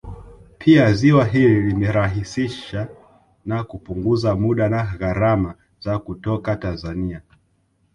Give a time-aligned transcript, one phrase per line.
[0.57, 2.87] Pia ziwa hili limerahisishsa
[3.45, 7.21] na kupunguza muda na gharama za kutoka Tanzania